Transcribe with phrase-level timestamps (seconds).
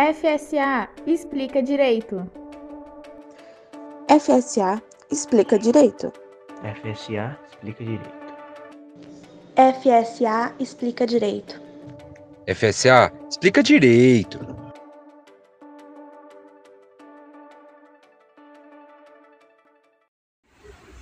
[0.00, 2.26] FSA explica direito.
[4.08, 6.10] FSA explica direito.
[6.62, 8.10] FSA explica direito.
[9.56, 11.60] FSA explica direito.
[12.48, 14.38] FSA explica direito.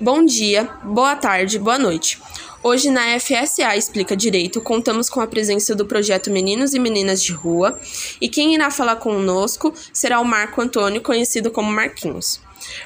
[0.01, 2.21] Bom dia, boa tarde, boa noite.
[2.61, 7.32] Hoje na FSA Explica Direito contamos com a presença do projeto Meninos e Meninas de
[7.32, 7.79] Rua
[8.20, 12.40] e quem irá falar conosco será o Marco Antônio, conhecido como Marquinhos.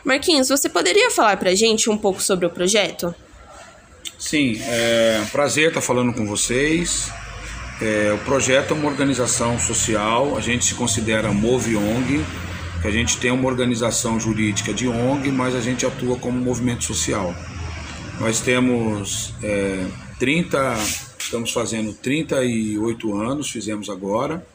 [0.05, 3.15] Marquinhos, você poderia falar para a gente um pouco sobre o projeto?
[4.19, 7.11] Sim, é um prazer estar falando com vocês.
[7.81, 12.23] É, o projeto é uma organização social, a gente se considera Move ONG,
[12.83, 16.85] que a gente tem uma organização jurídica de ONG, mas a gente atua como movimento
[16.85, 17.35] social.
[18.23, 19.85] Nós temos é,
[20.21, 20.77] 30,
[21.19, 24.47] estamos fazendo 38 anos, fizemos agora,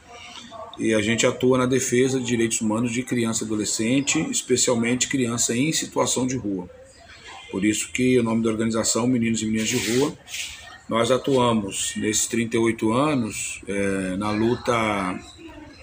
[0.80, 5.54] e a gente atua na defesa de direitos humanos de criança e adolescente, especialmente criança
[5.54, 6.70] em situação de rua.
[7.52, 10.18] Por isso que o nome da organização Meninos e Meninas de Rua.
[10.88, 15.20] Nós atuamos nesses 38 anos é, na luta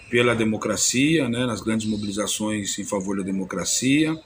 [0.08, 4.18] pela democracia, né, nas grandes mobilizações em favor da democracia,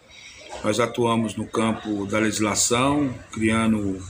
[0.62, 4.02] nós atuamos no campo da legislação, criando,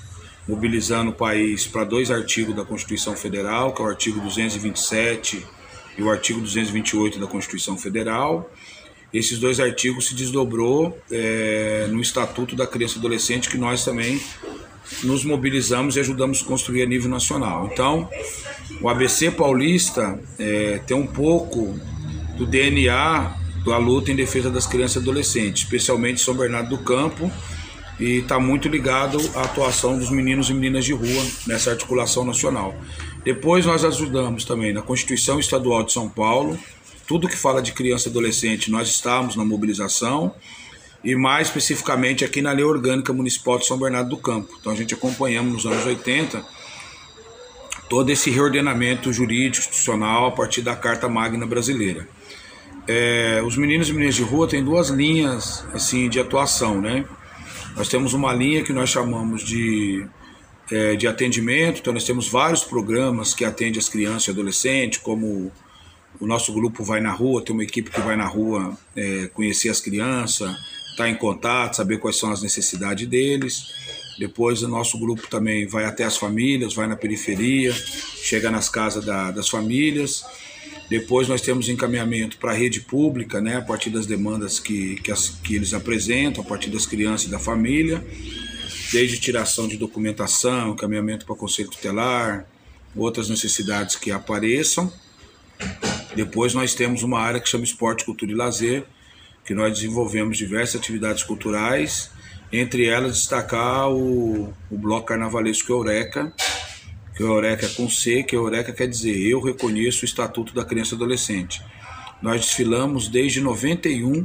[0.47, 5.47] mobilizando o país para dois artigos da Constituição Federal, que é o artigo 227
[5.97, 8.51] e o artigo 228 da Constituição Federal.
[9.13, 14.21] Esses dois artigos se desdobrou é, no Estatuto da Criança e Adolescente, que nós também
[15.03, 17.69] nos mobilizamos e ajudamos a construir a nível nacional.
[17.73, 18.09] Então,
[18.81, 21.79] o ABC paulista é, tem um pouco
[22.37, 23.38] do DNA
[23.69, 27.31] da luta em defesa das crianças e adolescentes, especialmente São Bernardo do Campo,
[27.99, 32.75] e está muito ligado à atuação dos meninos e meninas de rua nessa articulação nacional.
[33.25, 36.59] Depois nós ajudamos também na Constituição Estadual de São Paulo,
[37.07, 40.35] tudo que fala de criança e adolescente, nós estamos na mobilização,
[41.03, 44.55] e mais especificamente aqui na Lei Orgânica Municipal de São Bernardo do Campo.
[44.61, 46.45] Então a gente acompanhamos nos anos 80
[47.89, 52.07] todo esse reordenamento jurídico institucional a partir da Carta Magna Brasileira.
[52.91, 57.05] É, os meninos e meninas de rua têm duas linhas assim de atuação, né?
[57.77, 60.07] Nós temos uma linha que nós chamamos de,
[60.73, 65.53] é, de atendimento, então nós temos vários programas que atendem as crianças e adolescentes, como
[66.19, 69.69] o nosso grupo vai na rua, tem uma equipe que vai na rua é, conhecer
[69.69, 70.51] as crianças,
[70.91, 73.71] estar tá em contato, saber quais são as necessidades deles.
[74.19, 79.05] Depois o nosso grupo também vai até as famílias, vai na periferia, chega nas casas
[79.05, 80.25] da, das famílias
[80.89, 85.13] depois nós temos encaminhamento para a rede pública, né, a partir das demandas que, que,
[85.13, 88.05] as, que eles apresentam, a partir das crianças e da família,
[88.91, 92.47] desde tiração de documentação, encaminhamento para conselho tutelar,
[92.97, 94.91] outras necessidades que apareçam.
[96.17, 98.85] Depois nós temos uma área que chama Esporte, Cultura e Lazer,
[99.45, 102.11] que nós desenvolvemos diversas atividades culturais,
[102.51, 106.33] entre elas destacar o, o Bloco Carnavalesco Eureka,
[107.19, 110.65] que o Eureka é com C, que Eureka quer dizer eu reconheço o Estatuto da
[110.65, 111.61] Criança e Adolescente.
[112.23, 114.25] Nós desfilamos desde 91,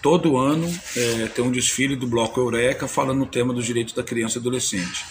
[0.00, 4.04] todo ano é, tem um desfile do Bloco Eureka falando o tema dos direitos da
[4.04, 5.04] criança e adolescente.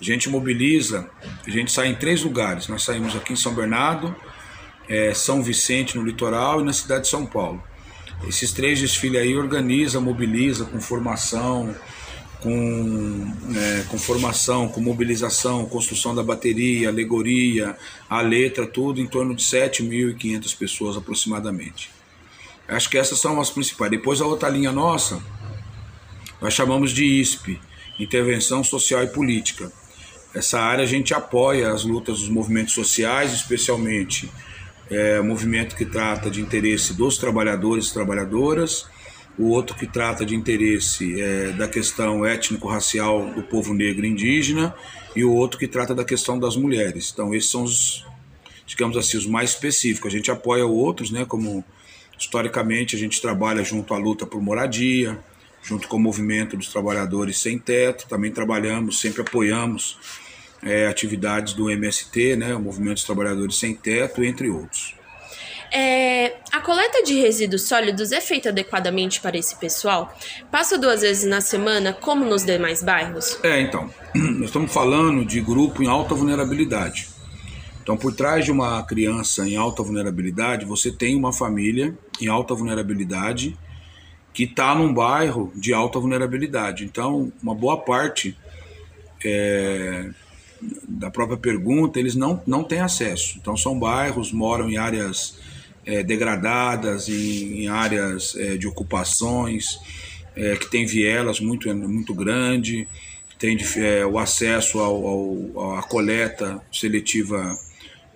[0.00, 1.08] A gente mobiliza,
[1.46, 2.66] a gente sai em três lugares.
[2.66, 4.12] Nós saímos aqui em São Bernardo,
[4.88, 7.62] é, São Vicente no litoral e na cidade de São Paulo.
[8.26, 11.72] Esses três desfiles aí organiza, mobiliza com formação,
[12.42, 17.76] com, é, com formação, com mobilização, construção da bateria, alegoria,
[18.10, 21.90] a letra, tudo em torno de 7.500 pessoas aproximadamente.
[22.68, 23.90] Acho que essas são as principais.
[23.90, 25.22] Depois a outra linha nossa,
[26.40, 27.60] nós chamamos de ISP,
[27.98, 29.70] Intervenção Social e Política.
[30.34, 34.30] Essa área a gente apoia as lutas dos movimentos sociais, especialmente
[34.90, 38.86] é, movimento que trata de interesse dos trabalhadores e trabalhadoras,
[39.38, 44.74] o outro que trata de interesse é, da questão étnico-racial do povo negro e indígena,
[45.16, 47.10] e o outro que trata da questão das mulheres.
[47.12, 48.06] Então, esses são os,
[48.66, 50.12] digamos assim, os mais específicos.
[50.12, 51.64] A gente apoia outros, né, como
[52.18, 55.18] historicamente a gente trabalha junto à luta por moradia,
[55.62, 59.98] junto com o movimento dos trabalhadores sem teto, também trabalhamos, sempre apoiamos
[60.62, 64.94] é, atividades do MST, né, o Movimento dos Trabalhadores Sem Teto, entre outros.
[65.74, 70.14] É, a coleta de resíduos sólidos é feita adequadamente para esse pessoal?
[70.50, 73.38] Passa duas vezes na semana, como nos demais bairros?
[73.42, 73.88] É, então.
[74.14, 77.08] Nós estamos falando de grupo em alta vulnerabilidade.
[77.82, 82.54] Então, por trás de uma criança em alta vulnerabilidade, você tem uma família em alta
[82.54, 83.56] vulnerabilidade
[84.34, 86.84] que está num bairro de alta vulnerabilidade.
[86.84, 88.36] Então, uma boa parte
[89.24, 90.10] é,
[90.86, 93.38] da própria pergunta, eles não, não têm acesso.
[93.40, 95.40] Então, são bairros, moram em áreas
[95.84, 99.78] é, degradadas, em, em áreas é, de ocupações,
[100.36, 102.88] é, que tem vielas muito, muito grande,
[103.38, 107.58] tem é, o acesso ao, ao, à coleta seletiva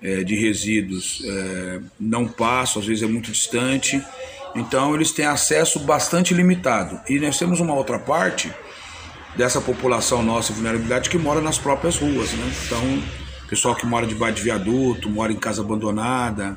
[0.01, 4.01] é, de resíduos é, não passa, às vezes é muito distante.
[4.55, 7.01] Então eles têm acesso bastante limitado.
[7.09, 8.53] E nós temos uma outra parte
[9.37, 12.53] dessa população nossa vulnerabilidade que mora nas próprias ruas, né?
[12.65, 13.03] Então,
[13.49, 16.57] pessoal que mora debaixo de viaduto, mora em casa abandonada,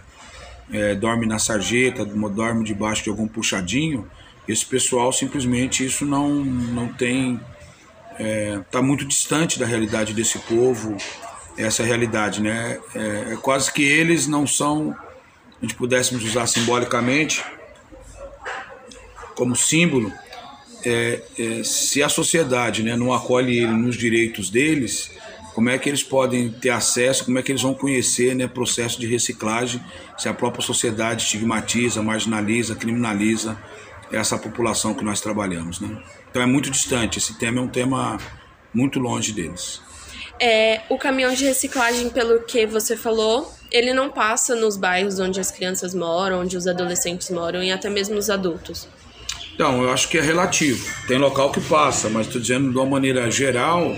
[0.71, 4.09] é, dorme na sarjeta, dorme debaixo de algum puxadinho,
[4.47, 7.39] esse pessoal simplesmente isso não, não tem.
[8.13, 10.97] Está é, tá muito distante da realidade desse povo,
[11.55, 12.79] essa realidade, né?
[12.95, 14.95] É, é, quase que eles não são,
[15.61, 17.43] a gente pudéssemos usar simbolicamente,
[19.35, 20.11] como símbolo,
[20.83, 25.11] é, é, se a sociedade né, não acolhe ele nos direitos deles,
[25.59, 28.97] como é que eles podem ter acesso, como é que eles vão conhecer né, processo
[28.97, 29.83] de reciclagem
[30.17, 33.61] se a própria sociedade estigmatiza, marginaliza, criminaliza
[34.09, 35.81] essa população que nós trabalhamos.
[35.81, 36.01] Né?
[36.31, 38.17] Então é muito distante, esse tema é um tema
[38.73, 39.81] muito longe deles.
[40.39, 45.41] É, o caminhão de reciclagem, pelo que você falou, ele não passa nos bairros onde
[45.41, 48.87] as crianças moram, onde os adolescentes moram e até mesmo os adultos.
[49.55, 50.89] Então, eu acho que é relativo.
[51.05, 53.93] Tem local que passa, mas estou dizendo de uma maneira geral,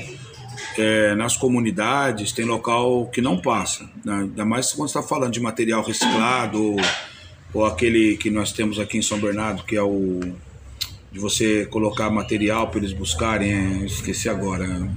[0.78, 3.90] é, nas comunidades, tem local que não passa.
[4.04, 4.14] Né?
[4.14, 6.78] Ainda mais quando está falando de material reciclado ou,
[7.54, 10.20] ou, aquele que nós temos aqui em São Bernardo, que é o
[11.12, 13.52] de você colocar material para eles buscarem.
[13.52, 14.90] É, esqueci agora.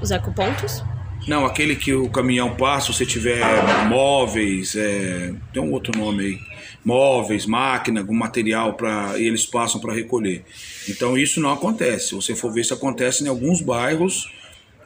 [0.00, 0.82] Os ecopontos?
[1.28, 3.40] Não, aquele que o caminhão passa, se você tiver
[3.88, 6.54] móveis, é, tem um outro nome aí
[6.84, 10.44] móveis, máquina, algum material para e eles passam para recolher.
[10.88, 12.08] Então isso não acontece.
[12.08, 14.30] Se você for ver, isso acontece em alguns bairros,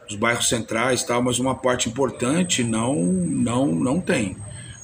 [0.09, 4.35] os bairros centrais, tal, mas uma parte importante não não não tem.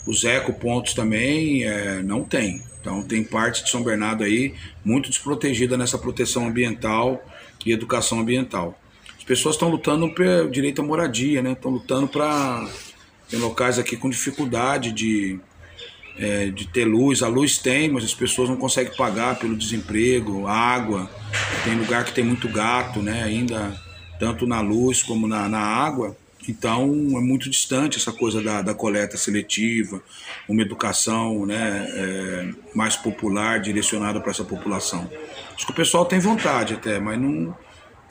[0.05, 2.61] Os ecopontos também é, não tem.
[2.79, 7.23] Então tem parte de São Bernardo aí muito desprotegida nessa proteção ambiental
[7.65, 8.79] e educação ambiental.
[9.17, 11.53] As pessoas estão lutando pelo direito à moradia, né?
[11.53, 12.69] Estão lutando para
[13.27, 15.39] tem locais aqui com dificuldade de
[16.19, 17.23] é, de ter luz.
[17.23, 21.09] A luz tem, mas as pessoas não conseguem pagar pelo desemprego, água.
[21.63, 23.23] Tem lugar que tem muito gato, né?
[23.23, 23.75] Ainda
[24.19, 26.15] tanto na luz como na, na água.
[26.47, 26.85] Então
[27.17, 30.01] é muito distante essa coisa da, da coleta seletiva,
[30.47, 35.09] uma educação né, é, mais popular, direcionada para essa população.
[35.55, 37.55] Acho que o pessoal tem vontade até, mas não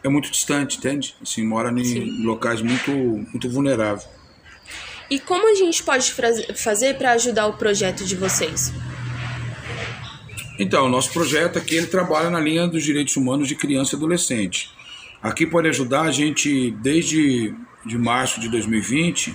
[0.02, 1.14] é muito distante, entende?
[1.22, 2.24] Assim, mora em Sim.
[2.24, 4.06] locais muito, muito vulneráveis.
[5.10, 6.12] E como a gente pode
[6.56, 8.72] fazer para ajudar o projeto de vocês?
[10.58, 13.96] Então, o nosso projeto aqui ele trabalha na linha dos direitos humanos de criança e
[13.96, 14.70] adolescente.
[15.24, 17.54] Aqui pode ajudar a gente desde
[17.84, 19.34] de março de 2020.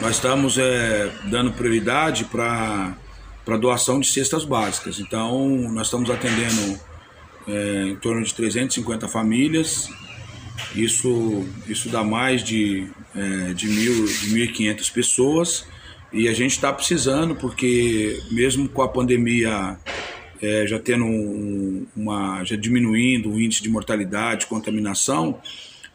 [0.00, 2.96] Nós estamos é, dando prioridade para
[3.44, 5.00] para doação de cestas básicas.
[5.00, 6.78] Então, nós estamos atendendo
[7.48, 9.88] é, em torno de 350 famílias
[10.74, 15.66] isso, isso dá mais de, é, de, mil, de 1.500 pessoas
[16.12, 19.78] e a gente está precisando porque mesmo com a pandemia
[20.42, 25.40] é, já tendo um, uma já diminuindo o índice de mortalidade, contaminação,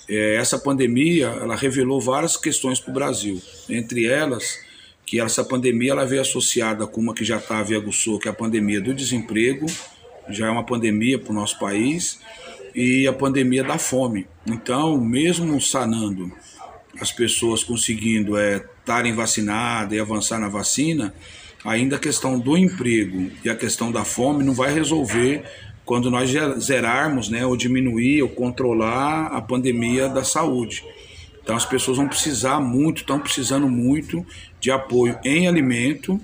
[0.08, 3.42] é, essa pandemia ela revelou várias questões para o Brasil.
[3.70, 4.58] Entre elas,
[5.06, 8.32] que essa pandemia ela veio associada com uma que já estava e aguçou, que é
[8.32, 9.66] a pandemia do desemprego,
[10.30, 12.20] já é uma pandemia para o nosso país
[12.74, 14.28] e a pandemia da fome.
[14.46, 16.32] Então, mesmo sanando
[17.02, 21.14] as pessoas conseguindo estarem é, vacinadas e avançar na vacina,
[21.68, 25.44] ainda a questão do emprego e a questão da fome não vai resolver
[25.84, 30.84] quando nós zerarmos, né, ou diminuir ou controlar a pandemia da saúde.
[31.44, 34.26] Então as pessoas vão precisar muito, estão precisando muito
[34.62, 36.20] de apoio em alimento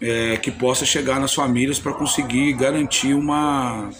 [0.00, 3.90] é, que possa chegar nas famílias para conseguir garantir uma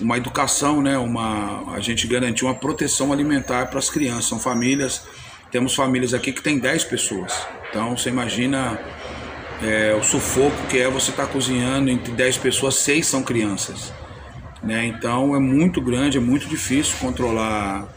[0.00, 0.98] uma educação, né?
[0.98, 4.24] Uma, a gente garantiu uma proteção alimentar para as crianças.
[4.24, 5.02] São famílias,
[5.50, 7.46] temos famílias aqui que tem 10 pessoas.
[7.70, 8.80] Então você imagina
[9.62, 13.92] é, o sufoco que é você estar tá cozinhando entre 10 pessoas, 6 são crianças.
[14.62, 14.86] Né?
[14.86, 17.88] Então é muito grande, é muito difícil controlar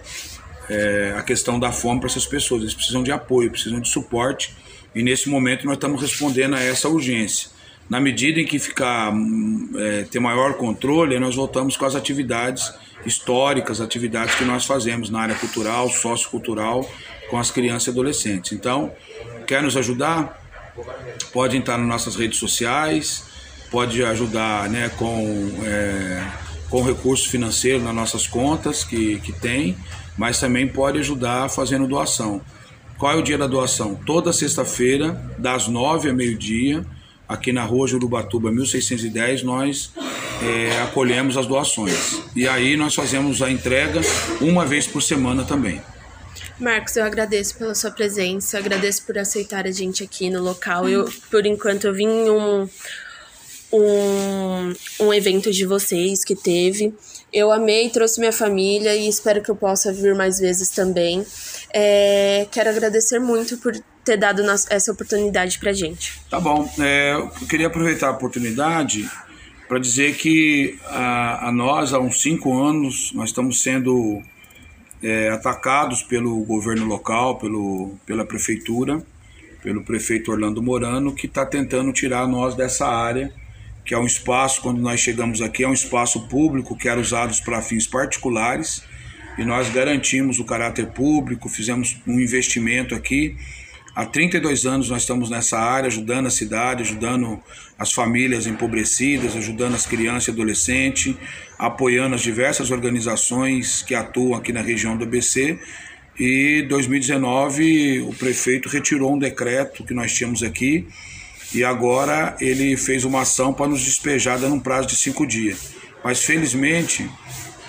[0.69, 2.61] é, a questão da fome para essas pessoas.
[2.61, 4.55] Eles precisam de apoio, precisam de suporte.
[4.93, 7.49] E nesse momento nós estamos respondendo a essa urgência.
[7.89, 9.13] Na medida em que ficar
[9.77, 12.73] é, ter maior controle, nós voltamos com as atividades
[13.05, 16.89] históricas, atividades que nós fazemos na área cultural, sociocultural,
[17.29, 18.51] com as crianças e adolescentes.
[18.53, 18.91] Então,
[19.45, 20.44] quer nos ajudar?
[21.31, 23.23] Pode entrar nas nossas redes sociais,
[23.71, 26.27] pode ajudar né, com, é,
[26.69, 29.77] com recurso financeiro nas nossas contas que, que tem,
[30.17, 32.41] mas também pode ajudar fazendo doação.
[32.97, 33.95] Qual é o dia da doação?
[34.05, 36.85] Toda sexta-feira, das nove a meio-dia,
[37.27, 39.91] aqui na rua Jurubatuba 1610, nós
[40.41, 42.21] é, acolhemos as doações.
[42.35, 44.01] E aí nós fazemos a entrega
[44.39, 45.81] uma vez por semana também.
[46.59, 50.87] Marcos, eu agradeço pela sua presença, agradeço por aceitar a gente aqui no local.
[50.87, 52.69] Eu, por enquanto, eu vim em um,
[53.73, 56.93] um, um evento de vocês que teve.
[57.31, 61.25] Eu amei, trouxe minha família e espero que eu possa vir mais vezes também.
[61.73, 63.73] É, quero agradecer muito por
[64.05, 66.21] ter dado essa oportunidade pra gente.
[66.29, 66.69] Tá bom.
[66.79, 69.09] É, eu queria aproveitar a oportunidade
[69.67, 74.21] para dizer que a, a, nós, há uns cinco anos, nós estamos sendo
[75.01, 79.01] é, atacados pelo governo local, pelo, pela prefeitura,
[79.61, 83.33] pelo prefeito Orlando Morano, que está tentando tirar nós dessa área,
[83.83, 87.35] que é um espaço, quando nós chegamos aqui, é um espaço público que era usado
[87.43, 88.83] para fins particulares,
[89.37, 93.35] e nós garantimos o caráter público, fizemos um investimento aqui
[93.95, 97.41] Há 32 anos nós estamos nessa área, ajudando a cidade, ajudando
[97.79, 101.15] as famílias empobrecidas, ajudando as crianças e adolescentes,
[101.57, 105.57] apoiando as diversas organizações que atuam aqui na região do ABC.
[106.19, 110.85] E 2019 o prefeito retirou um decreto que nós tínhamos aqui
[111.53, 115.73] e agora ele fez uma ação para nos despejar dando um prazo de cinco dias.
[116.03, 117.09] Mas felizmente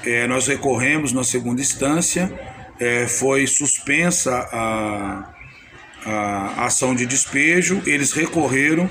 [0.04, 2.32] é, nós recorremos na segunda instância,
[2.80, 5.35] é, foi suspensa a
[6.06, 8.88] a ação de despejo, eles recorreram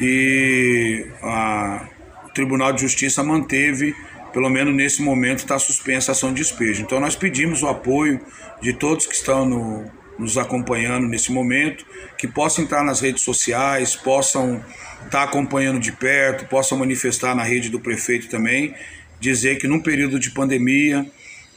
[0.00, 1.88] e a,
[2.26, 3.94] o Tribunal de Justiça manteve,
[4.32, 6.82] pelo menos nesse momento, está suspensa a ação de despejo.
[6.82, 8.20] Então nós pedimos o apoio
[8.60, 11.86] de todos que estão no, nos acompanhando nesse momento,
[12.18, 14.62] que possam entrar nas redes sociais, possam
[15.04, 18.74] estar acompanhando de perto, possam manifestar na rede do prefeito também,
[19.20, 21.06] dizer que num período de pandemia,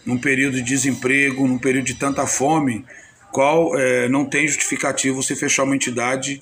[0.06, 2.86] num período de desemprego, num período de tanta fome,
[3.32, 6.42] qual é, não tem justificativo você fechar uma entidade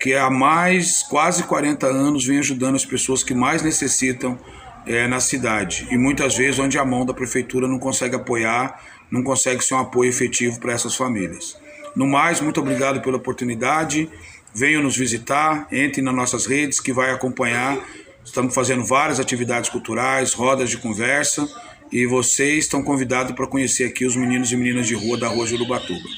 [0.00, 4.38] que há mais quase 40 anos vem ajudando as pessoas que mais necessitam
[4.86, 8.80] é, na cidade e muitas vezes onde a mão da prefeitura não consegue apoiar,
[9.10, 11.56] não consegue ser um apoio efetivo para essas famílias.
[11.94, 14.10] No mais, muito obrigado pela oportunidade.
[14.54, 17.78] Venham nos visitar, entrem nas nossas redes que vai acompanhar.
[18.24, 21.48] Estamos fazendo várias atividades culturais, rodas de conversa
[21.92, 25.46] e vocês estão convidados para conhecer aqui os meninos e meninas de rua da Rua
[25.46, 26.08] Jurubatuba.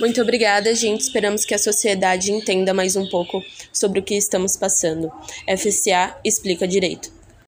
[0.00, 1.00] Muito obrigada, gente.
[1.00, 5.10] Esperamos que a sociedade entenda mais um pouco sobre o que estamos passando.
[5.46, 7.17] FCA explica direito.